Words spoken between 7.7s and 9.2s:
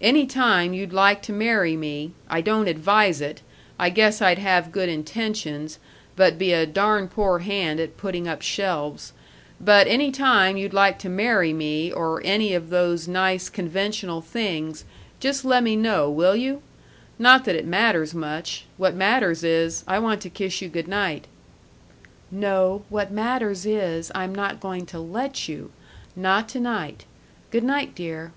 at putting up shelves